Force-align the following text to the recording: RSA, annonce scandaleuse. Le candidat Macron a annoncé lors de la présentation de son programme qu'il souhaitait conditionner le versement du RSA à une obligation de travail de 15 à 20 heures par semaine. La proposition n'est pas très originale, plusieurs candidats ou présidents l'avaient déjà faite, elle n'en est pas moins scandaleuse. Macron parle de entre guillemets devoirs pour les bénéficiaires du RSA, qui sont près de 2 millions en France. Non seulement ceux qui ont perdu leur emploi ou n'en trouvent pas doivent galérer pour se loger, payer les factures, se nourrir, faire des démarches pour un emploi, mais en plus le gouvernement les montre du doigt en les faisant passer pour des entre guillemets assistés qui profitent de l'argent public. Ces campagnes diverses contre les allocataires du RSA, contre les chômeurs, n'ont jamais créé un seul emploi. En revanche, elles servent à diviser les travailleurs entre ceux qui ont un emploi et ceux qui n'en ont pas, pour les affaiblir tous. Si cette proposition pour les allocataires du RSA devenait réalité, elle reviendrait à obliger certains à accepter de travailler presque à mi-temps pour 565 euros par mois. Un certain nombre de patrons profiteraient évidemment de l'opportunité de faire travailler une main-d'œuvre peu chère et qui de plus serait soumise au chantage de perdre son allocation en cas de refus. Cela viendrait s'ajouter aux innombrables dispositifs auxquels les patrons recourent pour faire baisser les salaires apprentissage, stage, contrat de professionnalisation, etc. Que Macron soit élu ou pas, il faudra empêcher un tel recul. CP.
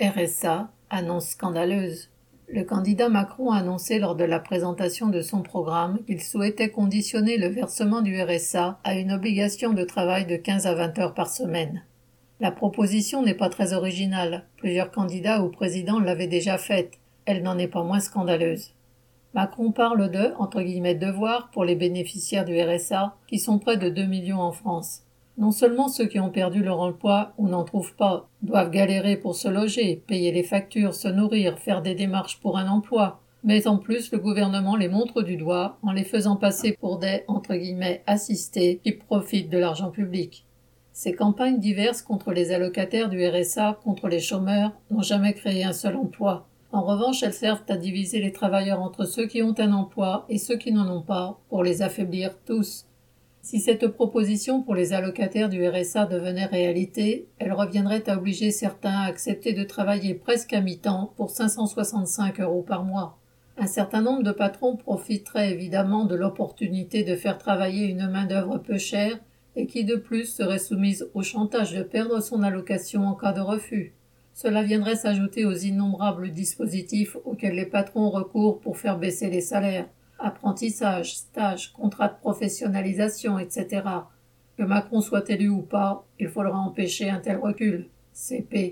RSA, 0.00 0.70
annonce 0.90 1.30
scandaleuse. 1.30 2.10
Le 2.48 2.62
candidat 2.62 3.08
Macron 3.08 3.50
a 3.50 3.58
annoncé 3.58 3.98
lors 3.98 4.14
de 4.14 4.22
la 4.22 4.38
présentation 4.38 5.08
de 5.08 5.20
son 5.22 5.42
programme 5.42 5.98
qu'il 6.06 6.22
souhaitait 6.22 6.70
conditionner 6.70 7.36
le 7.36 7.48
versement 7.48 8.00
du 8.00 8.22
RSA 8.22 8.78
à 8.84 8.94
une 8.94 9.10
obligation 9.10 9.72
de 9.72 9.82
travail 9.82 10.24
de 10.24 10.36
15 10.36 10.68
à 10.68 10.74
20 10.76 10.98
heures 11.00 11.14
par 11.14 11.28
semaine. 11.28 11.82
La 12.38 12.52
proposition 12.52 13.24
n'est 13.24 13.34
pas 13.34 13.48
très 13.48 13.72
originale, 13.72 14.44
plusieurs 14.56 14.92
candidats 14.92 15.42
ou 15.42 15.48
présidents 15.48 15.98
l'avaient 15.98 16.28
déjà 16.28 16.58
faite, 16.58 17.00
elle 17.26 17.42
n'en 17.42 17.58
est 17.58 17.66
pas 17.66 17.82
moins 17.82 17.98
scandaleuse. 17.98 18.74
Macron 19.34 19.72
parle 19.72 20.12
de 20.12 20.32
entre 20.38 20.62
guillemets 20.62 20.94
devoirs 20.94 21.50
pour 21.50 21.64
les 21.64 21.74
bénéficiaires 21.74 22.44
du 22.44 22.56
RSA, 22.60 23.16
qui 23.26 23.40
sont 23.40 23.58
près 23.58 23.76
de 23.76 23.88
2 23.88 24.06
millions 24.06 24.40
en 24.40 24.52
France. 24.52 25.02
Non 25.38 25.52
seulement 25.52 25.86
ceux 25.86 26.06
qui 26.06 26.18
ont 26.18 26.30
perdu 26.30 26.64
leur 26.64 26.80
emploi 26.80 27.32
ou 27.38 27.46
n'en 27.46 27.62
trouvent 27.62 27.94
pas 27.94 28.28
doivent 28.42 28.72
galérer 28.72 29.16
pour 29.16 29.36
se 29.36 29.46
loger, 29.46 30.02
payer 30.08 30.32
les 30.32 30.42
factures, 30.42 30.94
se 30.94 31.06
nourrir, 31.06 31.60
faire 31.60 31.80
des 31.80 31.94
démarches 31.94 32.40
pour 32.40 32.58
un 32.58 32.68
emploi, 32.68 33.20
mais 33.44 33.68
en 33.68 33.78
plus 33.78 34.10
le 34.10 34.18
gouvernement 34.18 34.74
les 34.74 34.88
montre 34.88 35.22
du 35.22 35.36
doigt 35.36 35.78
en 35.82 35.92
les 35.92 36.02
faisant 36.02 36.34
passer 36.34 36.76
pour 36.80 36.98
des 36.98 37.22
entre 37.28 37.54
guillemets 37.54 38.02
assistés 38.08 38.80
qui 38.82 38.90
profitent 38.90 39.48
de 39.48 39.58
l'argent 39.58 39.92
public. 39.92 40.44
Ces 40.92 41.12
campagnes 41.12 41.60
diverses 41.60 42.02
contre 42.02 42.32
les 42.32 42.50
allocataires 42.50 43.08
du 43.08 43.24
RSA, 43.24 43.78
contre 43.84 44.08
les 44.08 44.18
chômeurs, 44.18 44.72
n'ont 44.90 45.02
jamais 45.02 45.34
créé 45.34 45.62
un 45.62 45.72
seul 45.72 45.94
emploi. 45.94 46.48
En 46.72 46.82
revanche, 46.82 47.22
elles 47.22 47.32
servent 47.32 47.62
à 47.68 47.76
diviser 47.76 48.20
les 48.20 48.32
travailleurs 48.32 48.82
entre 48.82 49.04
ceux 49.04 49.26
qui 49.26 49.40
ont 49.44 49.54
un 49.58 49.72
emploi 49.72 50.26
et 50.28 50.38
ceux 50.38 50.56
qui 50.56 50.72
n'en 50.72 50.92
ont 50.92 51.02
pas, 51.02 51.38
pour 51.48 51.62
les 51.62 51.80
affaiblir 51.80 52.36
tous. 52.44 52.87
Si 53.50 53.60
cette 53.60 53.88
proposition 53.88 54.60
pour 54.60 54.74
les 54.74 54.92
allocataires 54.92 55.48
du 55.48 55.66
RSA 55.66 56.04
devenait 56.04 56.44
réalité, 56.44 57.28
elle 57.38 57.54
reviendrait 57.54 58.06
à 58.06 58.18
obliger 58.18 58.50
certains 58.50 58.92
à 58.92 59.06
accepter 59.06 59.54
de 59.54 59.64
travailler 59.64 60.12
presque 60.12 60.52
à 60.52 60.60
mi-temps 60.60 61.14
pour 61.16 61.30
565 61.30 62.40
euros 62.40 62.60
par 62.60 62.84
mois. 62.84 63.16
Un 63.56 63.66
certain 63.66 64.02
nombre 64.02 64.22
de 64.22 64.32
patrons 64.32 64.76
profiteraient 64.76 65.50
évidemment 65.50 66.04
de 66.04 66.14
l'opportunité 66.14 67.04
de 67.04 67.16
faire 67.16 67.38
travailler 67.38 67.86
une 67.86 68.10
main-d'œuvre 68.10 68.58
peu 68.58 68.76
chère 68.76 69.18
et 69.56 69.66
qui 69.66 69.84
de 69.84 69.96
plus 69.96 70.26
serait 70.26 70.58
soumise 70.58 71.08
au 71.14 71.22
chantage 71.22 71.72
de 71.72 71.82
perdre 71.82 72.20
son 72.20 72.42
allocation 72.42 73.06
en 73.06 73.14
cas 73.14 73.32
de 73.32 73.40
refus. 73.40 73.94
Cela 74.34 74.62
viendrait 74.62 74.94
s'ajouter 74.94 75.46
aux 75.46 75.56
innombrables 75.56 76.32
dispositifs 76.32 77.16
auxquels 77.24 77.56
les 77.56 77.64
patrons 77.64 78.10
recourent 78.10 78.60
pour 78.60 78.76
faire 78.76 78.98
baisser 78.98 79.30
les 79.30 79.40
salaires 79.40 79.88
apprentissage, 80.18 81.16
stage, 81.16 81.72
contrat 81.72 82.08
de 82.08 82.18
professionnalisation, 82.18 83.38
etc. 83.38 83.82
Que 84.56 84.64
Macron 84.64 85.00
soit 85.00 85.28
élu 85.30 85.48
ou 85.48 85.62
pas, 85.62 86.04
il 86.18 86.28
faudra 86.28 86.58
empêcher 86.58 87.10
un 87.10 87.20
tel 87.20 87.38
recul. 87.38 87.88
CP. 88.12 88.66